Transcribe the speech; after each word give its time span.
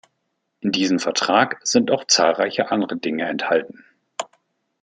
In 0.61 0.71
diesem 0.71 0.97
Vertrag 0.97 1.59
sind 1.63 1.91
auch 1.91 2.07
zahlreiche 2.07 2.71
andere 2.71 2.97
Dinge 2.97 3.27
enthalten. 3.29 3.85